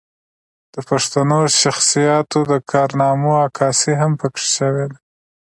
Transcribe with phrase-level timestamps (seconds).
[0.73, 4.97] د پښتنو شخصياتو د کارنامو عکاسي هم پکښې شوې ده